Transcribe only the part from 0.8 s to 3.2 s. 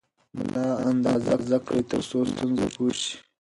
اندازه کړئ ترڅو ستونزه پوه شئ.